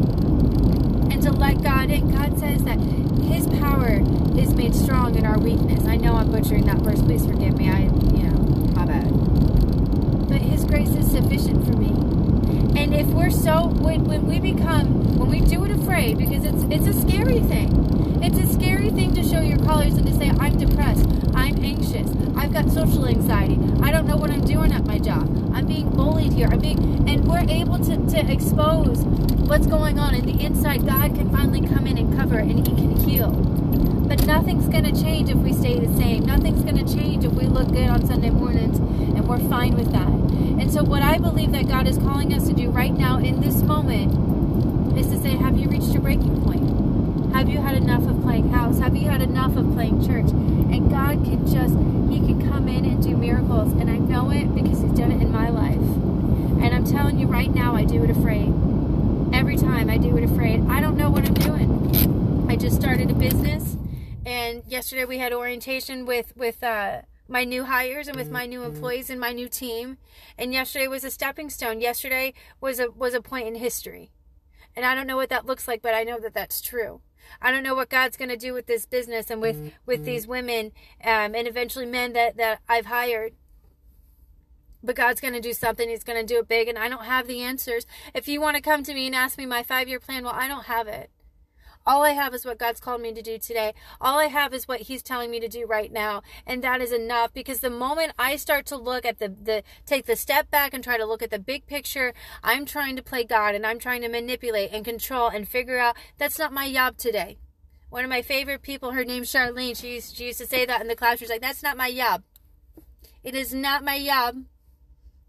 and 1.12 1.22
to 1.22 1.30
let 1.32 1.62
God 1.62 1.90
in, 1.90 2.10
God 2.10 2.38
says 2.38 2.64
that 2.64 2.78
his 2.78 3.46
power 3.58 4.00
is 4.38 4.54
made 4.54 4.74
strong 4.74 5.14
in 5.16 5.26
our 5.26 5.38
weakness. 5.38 5.84
I 5.86 5.96
know 5.96 6.14
I'm 6.14 6.30
butchering 6.30 6.64
that 6.66 6.78
verse. 6.78 7.02
Please 7.02 7.26
forgive 7.26 7.56
me. 7.56 7.68
I, 7.68 7.80
you 7.82 8.24
know, 8.24 8.38
my 8.74 8.86
bad. 8.86 9.08
But 10.28 10.40
his 10.40 10.64
grace 10.64 10.90
is 10.90 11.10
sufficient 11.10 11.66
for 11.66 11.72
me. 11.72 11.88
And 12.80 12.94
if 12.94 13.06
we're 13.08 13.30
so 13.30 13.66
when, 13.66 14.04
when 14.04 14.26
we 14.26 14.38
become 14.38 15.16
when 15.18 15.28
we 15.28 15.40
do 15.40 15.64
it 15.64 15.70
afraid, 15.70 16.16
because 16.18 16.44
it's 16.44 16.62
it's 16.70 16.86
a 16.86 17.00
scary 17.00 17.40
thing. 17.40 18.20
It's 18.22 18.38
a 18.38 18.52
scary 18.52 18.90
thing 18.90 19.14
to 19.14 19.22
show 19.22 19.40
your 19.40 19.58
colors 19.58 19.94
and 19.94 20.06
to 20.06 20.14
say, 20.14 20.30
I'm 20.30 20.58
depressed, 20.58 21.08
I'm 21.34 21.62
anxious, 21.64 21.97
social 22.78 23.08
anxiety, 23.08 23.58
I 23.82 23.90
don't 23.90 24.06
know 24.06 24.16
what 24.16 24.30
I'm 24.30 24.44
doing 24.44 24.72
at 24.72 24.84
my 24.86 24.98
job, 24.98 25.26
I'm 25.52 25.66
being 25.66 25.90
bullied 25.90 26.32
here, 26.32 26.46
I'm 26.46 26.60
being 26.60 27.08
and 27.08 27.26
we're 27.26 27.44
able 27.48 27.78
to, 27.78 27.96
to 27.96 28.32
expose 28.32 29.00
what's 29.48 29.66
going 29.66 29.98
on 29.98 30.14
in 30.14 30.24
the 30.26 30.44
inside. 30.44 30.86
God 30.86 31.14
can 31.16 31.28
finally 31.30 31.66
come 31.66 31.88
in 31.88 31.98
and 31.98 32.16
cover 32.16 32.38
and 32.38 32.66
He 32.66 32.76
can 32.76 32.96
heal. 33.00 33.32
But 33.32 34.24
nothing's 34.26 34.68
going 34.68 34.84
to 34.84 35.02
change 35.02 35.28
if 35.28 35.38
we 35.38 35.52
stay 35.52 35.80
the 35.80 35.92
same. 35.96 36.24
Nothing's 36.24 36.62
going 36.62 36.84
to 36.84 36.94
change 36.94 37.24
if 37.24 37.32
we 37.32 37.46
look 37.46 37.68
good 37.68 37.88
on 37.88 38.06
Sunday 38.06 38.30
mornings 38.30 38.78
and 38.78 39.26
we're 39.28 39.40
fine 39.48 39.74
with 39.74 39.90
that. 39.90 40.08
And 40.08 40.72
so, 40.72 40.84
what 40.84 41.02
I 41.02 41.18
believe 41.18 41.50
that 41.52 41.66
God 41.66 41.88
is 41.88 41.98
calling 41.98 42.32
us 42.32 42.46
to 42.46 42.52
do 42.52 42.70
right 42.70 42.92
now 42.92 43.18
in 43.18 43.40
this 43.40 43.62
moment 43.62 44.96
is 44.96 45.08
to 45.08 45.18
say, 45.20 45.30
Have 45.30 45.58
you 45.58 45.68
reached 45.68 45.88
your 45.88 46.02
breaking 46.02 46.42
point? 46.42 47.34
Have 47.34 47.48
you 47.48 47.58
had 47.58 47.74
enough 47.74 48.06
of 48.06 48.22
playing 48.22 48.50
house? 48.50 48.78
Have 48.78 48.96
you 48.96 49.08
had 49.08 49.20
enough 49.20 49.56
of 49.56 49.72
playing 49.72 50.06
church? 50.06 50.30
And 50.70 50.90
God 50.90 51.24
can 51.24 51.46
just, 51.46 51.74
He 52.10 52.18
can 52.18 52.50
come 52.50 52.68
in 52.68 52.84
and 52.84 53.02
do 53.02 53.16
miracles. 53.16 53.72
And 53.72 53.90
I 53.90 53.98
know 53.98 54.30
it 54.30 54.54
because 54.54 54.80
He's 54.80 54.92
done 54.92 55.12
it 55.12 55.20
in 55.22 55.32
my 55.32 55.48
life. 55.48 55.74
And 55.74 56.74
I'm 56.74 56.84
telling 56.84 57.18
you 57.18 57.26
right 57.26 57.52
now, 57.52 57.74
I 57.74 57.84
do 57.84 58.04
it 58.04 58.10
afraid. 58.10 58.52
Every 59.32 59.56
time 59.56 59.90
I 59.90 59.98
do 59.98 60.16
it 60.16 60.24
afraid. 60.24 60.66
I 60.68 60.80
don't 60.80 60.96
know 60.96 61.10
what 61.10 61.26
I'm 61.26 61.34
doing. 61.34 62.46
I 62.48 62.56
just 62.56 62.76
started 62.76 63.10
a 63.10 63.14
business 63.14 63.76
and 64.28 64.62
yesterday 64.66 65.06
we 65.06 65.16
had 65.16 65.32
orientation 65.32 66.04
with 66.04 66.36
with 66.36 66.62
uh, 66.62 67.00
my 67.28 67.44
new 67.44 67.64
hires 67.64 68.08
and 68.08 68.16
with 68.16 68.30
my 68.30 68.44
new 68.44 68.60
mm-hmm. 68.60 68.74
employees 68.74 69.08
and 69.08 69.18
my 69.18 69.32
new 69.32 69.48
team. 69.48 69.96
And 70.36 70.52
yesterday 70.52 70.86
was 70.86 71.02
a 71.02 71.10
stepping 71.10 71.48
stone. 71.48 71.80
Yesterday 71.80 72.34
was 72.60 72.78
a 72.78 72.90
was 72.90 73.14
a 73.14 73.22
point 73.22 73.48
in 73.48 73.54
history. 73.54 74.10
And 74.76 74.84
I 74.84 74.94
don't 74.94 75.06
know 75.06 75.16
what 75.16 75.30
that 75.30 75.46
looks 75.46 75.66
like, 75.66 75.80
but 75.80 75.94
I 75.94 76.04
know 76.04 76.20
that 76.20 76.34
that's 76.34 76.60
true. 76.60 77.00
I 77.40 77.50
don't 77.50 77.62
know 77.62 77.74
what 77.74 77.88
God's 77.88 78.16
going 78.16 78.30
to 78.30 78.36
do 78.36 78.52
with 78.52 78.66
this 78.66 78.86
business 78.86 79.30
and 79.30 79.40
with 79.40 79.56
mm-hmm. 79.56 79.68
with 79.86 80.04
these 80.04 80.26
women 80.26 80.72
um, 81.04 81.34
and 81.34 81.46
eventually 81.46 81.86
men 81.86 82.12
that 82.12 82.36
that 82.36 82.60
I've 82.68 82.86
hired. 82.86 83.34
But 84.82 84.94
God's 84.94 85.20
going 85.20 85.34
to 85.34 85.40
do 85.40 85.52
something. 85.52 85.88
He's 85.88 86.04
going 86.04 86.24
to 86.24 86.34
do 86.34 86.38
it 86.38 86.48
big, 86.48 86.68
and 86.68 86.78
I 86.78 86.88
don't 86.88 87.04
have 87.04 87.26
the 87.26 87.42
answers. 87.42 87.84
If 88.14 88.28
you 88.28 88.40
want 88.40 88.56
to 88.56 88.62
come 88.62 88.84
to 88.84 88.94
me 88.94 89.06
and 89.06 89.14
ask 89.14 89.36
me 89.36 89.44
my 89.44 89.62
five 89.62 89.88
year 89.88 89.98
plan, 89.98 90.24
well, 90.24 90.34
I 90.34 90.46
don't 90.46 90.66
have 90.66 90.86
it. 90.86 91.10
All 91.88 92.02
I 92.02 92.10
have 92.10 92.34
is 92.34 92.44
what 92.44 92.58
God's 92.58 92.80
called 92.80 93.00
me 93.00 93.14
to 93.14 93.22
do 93.22 93.38
today. 93.38 93.72
All 93.98 94.18
I 94.18 94.26
have 94.26 94.52
is 94.52 94.68
what 94.68 94.82
He's 94.82 95.02
telling 95.02 95.30
me 95.30 95.40
to 95.40 95.48
do 95.48 95.64
right 95.64 95.90
now. 95.90 96.22
And 96.46 96.62
that 96.62 96.82
is 96.82 96.92
enough 96.92 97.32
because 97.32 97.60
the 97.60 97.70
moment 97.70 98.12
I 98.18 98.36
start 98.36 98.66
to 98.66 98.76
look 98.76 99.06
at 99.06 99.18
the, 99.18 99.28
the 99.30 99.62
take 99.86 100.04
the 100.04 100.14
step 100.14 100.50
back 100.50 100.74
and 100.74 100.84
try 100.84 100.98
to 100.98 101.06
look 101.06 101.22
at 101.22 101.30
the 101.30 101.38
big 101.38 101.66
picture, 101.66 102.12
I'm 102.44 102.66
trying 102.66 102.94
to 102.96 103.02
play 103.02 103.24
God 103.24 103.54
and 103.54 103.64
I'm 103.66 103.78
trying 103.78 104.02
to 104.02 104.08
manipulate 104.08 104.70
and 104.70 104.84
control 104.84 105.28
and 105.28 105.48
figure 105.48 105.78
out 105.78 105.96
that's 106.18 106.38
not 106.38 106.52
my 106.52 106.70
job 106.70 106.98
today. 106.98 107.38
One 107.88 108.04
of 108.04 108.10
my 108.10 108.20
favorite 108.20 108.60
people, 108.60 108.92
her 108.92 109.04
name's 109.04 109.32
Charlene, 109.32 109.74
she 109.74 109.94
used, 109.94 110.14
she 110.14 110.26
used 110.26 110.40
to 110.40 110.46
say 110.46 110.66
that 110.66 110.82
in 110.82 110.88
the 110.88 110.94
class. 110.94 111.20
She's 111.20 111.30
like, 111.30 111.40
that's 111.40 111.62
not 111.62 111.78
my 111.78 111.90
job. 111.90 112.22
It 113.24 113.34
is 113.34 113.54
not 113.54 113.82
my 113.82 114.04
job 114.04 114.44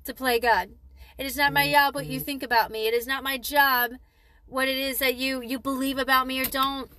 to 0.04 0.14
play 0.14 0.42
God. 0.42 0.72
It 1.18 1.26
is 1.26 1.38
not 1.38 1.54
my 1.54 1.64
mm-hmm. 1.64 1.74
job 1.74 1.96
what 1.96 2.06
you 2.06 2.18
mm-hmm. 2.18 2.26
think 2.26 2.44
about 2.44 2.70
me. 2.70 2.86
It 2.86 2.94
is 2.94 3.08
not 3.08 3.24
my 3.24 3.38
job 3.38 3.92
what 4.50 4.68
it 4.68 4.78
is 4.78 5.00
that 5.00 5.16
you 5.16 5.42
you 5.42 5.60
believe 5.60 5.98
about 5.98 6.28
me 6.28 6.40
or 6.42 6.46
don't 6.46 6.90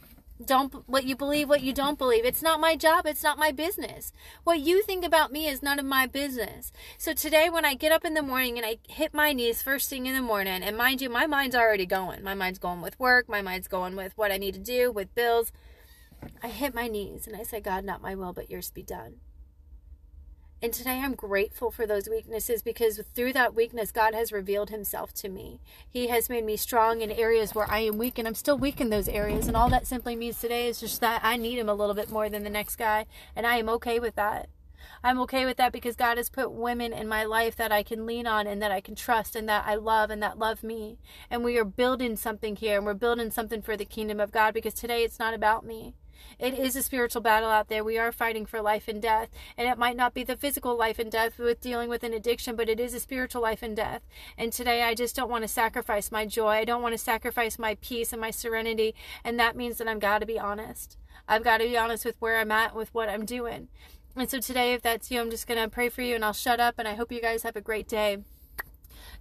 don't 0.44 0.72
what 0.88 1.04
you 1.04 1.14
believe 1.14 1.48
what 1.48 1.62
you 1.62 1.72
don't 1.72 1.98
believe. 1.98 2.24
It's 2.24 2.42
not 2.42 2.60
my 2.60 2.74
job. 2.76 3.06
It's 3.06 3.22
not 3.22 3.38
my 3.38 3.52
business. 3.52 4.12
What 4.44 4.60
you 4.60 4.82
think 4.82 5.04
about 5.04 5.32
me 5.32 5.46
is 5.46 5.62
none 5.62 5.78
of 5.78 5.84
my 5.84 6.06
business. 6.06 6.72
So 6.96 7.12
today 7.12 7.50
when 7.50 7.64
i 7.64 7.74
get 7.74 7.92
up 7.92 8.04
in 8.04 8.14
the 8.14 8.22
morning 8.22 8.56
and 8.56 8.66
i 8.66 8.78
hit 8.88 9.12
my 9.12 9.32
knees 9.32 9.62
first 9.62 9.90
thing 9.90 10.06
in 10.06 10.14
the 10.14 10.22
morning 10.22 10.62
and 10.62 10.76
mind 10.76 11.02
you 11.02 11.10
my 11.10 11.26
mind's 11.26 11.56
already 11.56 11.86
going. 11.86 12.22
My 12.22 12.34
mind's 12.34 12.58
going 12.58 12.80
with 12.80 12.98
work. 12.98 13.28
My 13.28 13.42
mind's 13.42 13.68
going 13.68 13.96
with 13.96 14.16
what 14.16 14.32
i 14.32 14.38
need 14.38 14.54
to 14.54 14.60
do 14.60 14.90
with 14.90 15.14
bills. 15.14 15.52
I 16.42 16.48
hit 16.48 16.74
my 16.74 16.86
knees 16.86 17.26
and 17.26 17.36
I 17.36 17.42
say 17.42 17.60
God, 17.60 17.84
not 17.84 18.02
my 18.02 18.14
will, 18.14 18.32
but 18.32 18.50
yours 18.50 18.70
be 18.70 18.82
done. 18.82 19.16
And 20.62 20.74
today 20.74 21.00
I'm 21.00 21.14
grateful 21.14 21.70
for 21.70 21.86
those 21.86 22.06
weaknesses 22.06 22.62
because 22.62 23.00
through 23.14 23.32
that 23.32 23.54
weakness, 23.54 23.90
God 23.90 24.12
has 24.12 24.30
revealed 24.30 24.68
himself 24.68 25.14
to 25.14 25.30
me. 25.30 25.58
He 25.88 26.08
has 26.08 26.28
made 26.28 26.44
me 26.44 26.58
strong 26.58 27.00
in 27.00 27.10
areas 27.10 27.54
where 27.54 27.70
I 27.70 27.78
am 27.78 27.96
weak, 27.96 28.18
and 28.18 28.28
I'm 28.28 28.34
still 28.34 28.58
weak 28.58 28.78
in 28.78 28.90
those 28.90 29.08
areas. 29.08 29.48
And 29.48 29.56
all 29.56 29.70
that 29.70 29.86
simply 29.86 30.14
means 30.14 30.38
today 30.38 30.68
is 30.68 30.78
just 30.78 31.00
that 31.00 31.22
I 31.24 31.38
need 31.38 31.58
him 31.58 31.70
a 31.70 31.74
little 31.74 31.94
bit 31.94 32.10
more 32.10 32.28
than 32.28 32.44
the 32.44 32.50
next 32.50 32.76
guy, 32.76 33.06
and 33.34 33.46
I 33.46 33.56
am 33.56 33.70
okay 33.70 33.98
with 33.98 34.16
that. 34.16 34.50
I'm 35.02 35.18
okay 35.20 35.46
with 35.46 35.56
that 35.56 35.72
because 35.72 35.96
God 35.96 36.18
has 36.18 36.28
put 36.28 36.52
women 36.52 36.92
in 36.92 37.08
my 37.08 37.24
life 37.24 37.56
that 37.56 37.72
I 37.72 37.82
can 37.82 38.04
lean 38.04 38.26
on 38.26 38.46
and 38.46 38.60
that 38.60 38.70
I 38.70 38.82
can 38.82 38.94
trust 38.94 39.34
and 39.34 39.48
that 39.48 39.64
I 39.66 39.76
love 39.76 40.10
and 40.10 40.22
that 40.22 40.38
love 40.38 40.62
me. 40.62 40.98
And 41.30 41.42
we 41.42 41.56
are 41.56 41.64
building 41.64 42.16
something 42.16 42.54
here 42.56 42.76
and 42.76 42.84
we're 42.84 42.92
building 42.92 43.30
something 43.30 43.62
for 43.62 43.78
the 43.78 43.86
kingdom 43.86 44.20
of 44.20 44.30
God 44.30 44.52
because 44.52 44.74
today 44.74 45.04
it's 45.04 45.18
not 45.18 45.32
about 45.32 45.64
me. 45.64 45.94
It 46.38 46.54
is 46.54 46.76
a 46.76 46.82
spiritual 46.82 47.20
battle 47.20 47.50
out 47.50 47.68
there. 47.68 47.84
We 47.84 47.98
are 47.98 48.12
fighting 48.12 48.46
for 48.46 48.62
life 48.62 48.88
and 48.88 49.00
death. 49.00 49.28
And 49.56 49.68
it 49.68 49.78
might 49.78 49.96
not 49.96 50.14
be 50.14 50.24
the 50.24 50.36
physical 50.36 50.76
life 50.76 50.98
and 50.98 51.10
death 51.10 51.38
with 51.38 51.60
dealing 51.60 51.88
with 51.88 52.02
an 52.02 52.14
addiction, 52.14 52.56
but 52.56 52.68
it 52.68 52.80
is 52.80 52.94
a 52.94 53.00
spiritual 53.00 53.42
life 53.42 53.62
and 53.62 53.76
death. 53.76 54.02
And 54.38 54.52
today 54.52 54.82
I 54.82 54.94
just 54.94 55.16
don't 55.16 55.30
want 55.30 55.44
to 55.44 55.48
sacrifice 55.48 56.10
my 56.10 56.26
joy. 56.26 56.50
I 56.50 56.64
don't 56.64 56.82
want 56.82 56.94
to 56.94 56.98
sacrifice 56.98 57.58
my 57.58 57.76
peace 57.80 58.12
and 58.12 58.20
my 58.20 58.30
serenity. 58.30 58.94
And 59.24 59.38
that 59.38 59.56
means 59.56 59.78
that 59.78 59.88
I've 59.88 60.00
got 60.00 60.20
to 60.20 60.26
be 60.26 60.38
honest. 60.38 60.96
I've 61.28 61.44
got 61.44 61.58
to 61.58 61.68
be 61.68 61.76
honest 61.76 62.04
with 62.04 62.16
where 62.18 62.38
I'm 62.38 62.50
at, 62.50 62.74
with 62.74 62.92
what 62.94 63.08
I'm 63.08 63.24
doing. 63.24 63.68
And 64.16 64.28
so 64.28 64.40
today, 64.40 64.72
if 64.72 64.82
that's 64.82 65.10
you, 65.10 65.20
I'm 65.20 65.30
just 65.30 65.46
going 65.46 65.62
to 65.62 65.68
pray 65.68 65.88
for 65.88 66.02
you 66.02 66.14
and 66.14 66.24
I'll 66.24 66.32
shut 66.32 66.58
up. 66.58 66.76
And 66.78 66.88
I 66.88 66.94
hope 66.94 67.12
you 67.12 67.20
guys 67.20 67.42
have 67.42 67.56
a 67.56 67.60
great 67.60 67.86
day. 67.86 68.18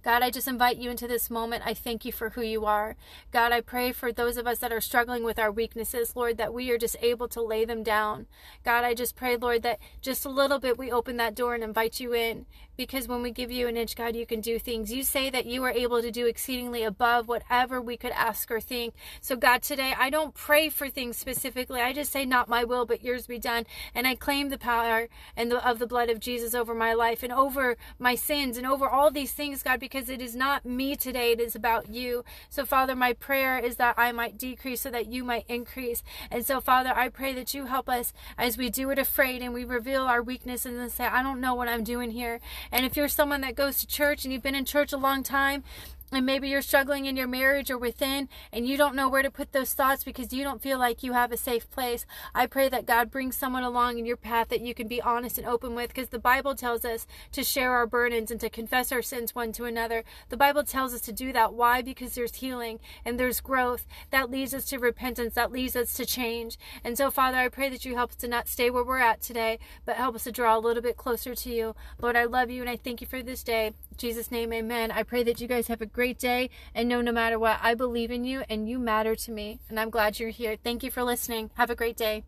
God, 0.02 0.22
I 0.22 0.30
just 0.30 0.48
invite 0.48 0.78
you 0.78 0.90
into 0.90 1.06
this 1.06 1.30
moment. 1.30 1.62
I 1.66 1.74
thank 1.74 2.04
you 2.04 2.12
for 2.12 2.30
who 2.30 2.42
you 2.42 2.64
are. 2.64 2.96
God, 3.32 3.52
I 3.52 3.60
pray 3.60 3.92
for 3.92 4.12
those 4.12 4.36
of 4.36 4.46
us 4.46 4.58
that 4.58 4.72
are 4.72 4.80
struggling 4.80 5.24
with 5.24 5.38
our 5.38 5.50
weaknesses, 5.52 6.16
Lord, 6.16 6.38
that 6.38 6.54
we 6.54 6.70
are 6.70 6.78
just 6.78 6.96
able 7.02 7.28
to 7.28 7.42
lay 7.42 7.64
them 7.64 7.82
down. 7.82 8.26
God, 8.64 8.84
I 8.84 8.94
just 8.94 9.14
pray, 9.14 9.36
Lord, 9.36 9.62
that 9.62 9.78
just 10.00 10.24
a 10.24 10.30
little 10.30 10.58
bit 10.58 10.78
we 10.78 10.90
open 10.90 11.16
that 11.18 11.34
door 11.34 11.54
and 11.54 11.62
invite 11.62 12.00
you 12.00 12.14
in 12.14 12.46
because 12.80 13.06
when 13.06 13.20
we 13.20 13.30
give 13.30 13.50
you 13.50 13.68
an 13.68 13.76
inch, 13.76 13.94
God, 13.94 14.16
you 14.16 14.24
can 14.24 14.40
do 14.40 14.58
things. 14.58 14.90
You 14.90 15.02
say 15.02 15.28
that 15.28 15.44
you 15.44 15.62
are 15.64 15.70
able 15.70 16.00
to 16.00 16.10
do 16.10 16.24
exceedingly 16.24 16.82
above 16.82 17.28
whatever 17.28 17.78
we 17.78 17.98
could 17.98 18.12
ask 18.12 18.50
or 18.50 18.58
think. 18.58 18.94
So, 19.20 19.36
God, 19.36 19.60
today 19.60 19.92
I 19.98 20.08
don't 20.08 20.32
pray 20.32 20.70
for 20.70 20.88
things 20.88 21.18
specifically. 21.18 21.82
I 21.82 21.92
just 21.92 22.10
say, 22.10 22.24
not 22.24 22.48
my 22.48 22.64
will, 22.64 22.86
but 22.86 23.04
yours 23.04 23.26
be 23.26 23.38
done. 23.38 23.66
And 23.94 24.06
I 24.06 24.14
claim 24.14 24.48
the 24.48 24.56
power 24.56 25.08
and 25.36 25.52
the, 25.52 25.62
of 25.68 25.78
the 25.78 25.86
blood 25.86 26.08
of 26.08 26.20
Jesus 26.20 26.54
over 26.54 26.74
my 26.74 26.94
life 26.94 27.22
and 27.22 27.30
over 27.30 27.76
my 27.98 28.14
sins 28.14 28.56
and 28.56 28.66
over 28.66 28.88
all 28.88 29.10
these 29.10 29.32
things, 29.32 29.62
God, 29.62 29.78
because 29.78 30.08
it 30.08 30.22
is 30.22 30.34
not 30.34 30.64
me 30.64 30.96
today. 30.96 31.32
It 31.32 31.40
is 31.40 31.54
about 31.54 31.90
you. 31.90 32.24
So, 32.48 32.64
Father, 32.64 32.96
my 32.96 33.12
prayer 33.12 33.58
is 33.58 33.76
that 33.76 33.96
I 33.98 34.10
might 34.10 34.38
decrease 34.38 34.80
so 34.80 34.90
that 34.90 35.06
you 35.06 35.22
might 35.22 35.44
increase. 35.48 36.02
And 36.30 36.46
so, 36.46 36.62
Father, 36.62 36.94
I 36.96 37.10
pray 37.10 37.34
that 37.34 37.52
you 37.52 37.66
help 37.66 37.90
us 37.90 38.14
as 38.38 38.56
we 38.56 38.70
do 38.70 38.88
it 38.88 38.98
afraid 38.98 39.42
and 39.42 39.52
we 39.52 39.64
reveal 39.64 40.04
our 40.04 40.22
weakness 40.22 40.64
and 40.64 40.90
say, 40.90 41.04
I 41.04 41.22
don't 41.22 41.42
know 41.42 41.54
what 41.54 41.68
I'm 41.68 41.84
doing 41.84 42.12
here. 42.12 42.40
And 42.72 42.86
if 42.86 42.96
you're 42.96 43.08
someone 43.08 43.40
that 43.42 43.54
goes 43.54 43.78
to 43.78 43.86
church 43.86 44.24
and 44.24 44.32
you've 44.32 44.42
been 44.42 44.54
in 44.54 44.64
church 44.64 44.92
a 44.92 44.96
long 44.96 45.22
time, 45.22 45.64
and 46.12 46.26
maybe 46.26 46.48
you're 46.48 46.62
struggling 46.62 47.06
in 47.06 47.16
your 47.16 47.28
marriage 47.28 47.70
or 47.70 47.78
within 47.78 48.28
and 48.52 48.66
you 48.66 48.76
don't 48.76 48.94
know 48.94 49.08
where 49.08 49.22
to 49.22 49.30
put 49.30 49.52
those 49.52 49.72
thoughts 49.72 50.04
because 50.04 50.32
you 50.32 50.42
don't 50.42 50.62
feel 50.62 50.78
like 50.78 51.02
you 51.02 51.12
have 51.12 51.32
a 51.32 51.36
safe 51.36 51.70
place. 51.70 52.04
I 52.34 52.46
pray 52.46 52.68
that 52.68 52.86
god 52.86 53.10
brings 53.10 53.36
someone 53.36 53.62
along 53.62 53.98
in 53.98 54.06
your 54.06 54.16
path 54.16 54.48
that 54.48 54.60
you 54.60 54.74
can 54.74 54.88
be 54.88 55.00
honest 55.00 55.38
and 55.38 55.46
open 55.46 55.74
with 55.74 55.88
because 55.88 56.08
the 56.08 56.18
bible 56.18 56.54
tells 56.54 56.84
us 56.84 57.06
to 57.32 57.44
share 57.44 57.72
our 57.72 57.86
burdens 57.86 58.30
and 58.30 58.40
to 58.40 58.50
confess 58.50 58.92
our 58.92 59.02
sins 59.02 59.34
one 59.34 59.52
to 59.52 59.64
another. 59.64 60.04
The 60.28 60.36
bible 60.36 60.64
tells 60.64 60.94
us 60.94 61.00
to 61.02 61.12
do 61.12 61.32
that. 61.32 61.54
Why? 61.54 61.82
Because 61.82 62.14
there's 62.14 62.36
healing 62.36 62.80
and 63.04 63.18
there's 63.18 63.40
growth. 63.40 63.86
That 64.10 64.30
leads 64.30 64.54
us 64.54 64.64
to 64.66 64.78
repentance. 64.78 65.34
That 65.34 65.52
leads 65.52 65.76
us 65.76 65.94
to 65.94 66.06
change. 66.06 66.58
And 66.84 66.96
so 66.96 67.10
father 67.10 67.38
i 67.38 67.48
pray 67.48 67.68
that 67.68 67.84
you 67.84 67.94
help 67.94 68.10
us 68.10 68.16
to 68.16 68.28
not 68.28 68.48
stay 68.48 68.70
where 68.70 68.84
we're 68.84 68.98
at 68.98 69.20
today 69.20 69.58
but 69.84 69.96
help 69.96 70.14
us 70.14 70.24
to 70.24 70.32
draw 70.32 70.56
a 70.56 70.60
little 70.60 70.82
bit 70.82 70.96
closer 70.96 71.34
to 71.34 71.50
you. 71.50 71.74
Lord 72.00 72.16
i 72.16 72.24
love 72.24 72.50
you 72.50 72.60
and 72.62 72.70
i 72.70 72.76
thank 72.76 73.00
you 73.00 73.06
for 73.06 73.22
this 73.22 73.42
day 73.42 73.72
jesus 74.00 74.30
name 74.30 74.52
amen 74.52 74.90
i 74.90 75.02
pray 75.02 75.22
that 75.22 75.40
you 75.40 75.46
guys 75.46 75.68
have 75.68 75.80
a 75.80 75.86
great 75.86 76.18
day 76.18 76.50
and 76.74 76.88
know 76.88 77.00
no 77.00 77.12
matter 77.12 77.38
what, 77.38 77.58
I 77.62 77.74
believe 77.74 78.10
in 78.10 78.24
you 78.24 78.42
and 78.48 78.68
you 78.68 78.78
matter 78.78 79.14
to 79.14 79.30
me. 79.30 79.60
And 79.68 79.78
I'm 79.78 79.90
glad 79.90 80.18
you're 80.18 80.30
here. 80.30 80.56
Thank 80.56 80.82
you 80.82 80.90
for 80.90 81.02
listening. 81.02 81.50
Have 81.54 81.70
a 81.70 81.74
great 81.74 81.96
day. 81.96 82.24